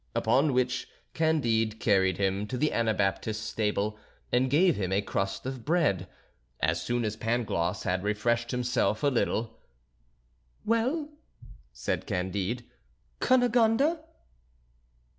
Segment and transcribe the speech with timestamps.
[0.15, 3.99] Upon which Candide carried him to the Anabaptist's stable,
[4.31, 6.07] and gave him a crust of bread.
[6.59, 9.59] As soon as Pangloss had refreshed himself a little:
[10.65, 11.07] "Well,"
[11.71, 12.63] said Candide,
[13.19, 13.99] "Cunegonde?"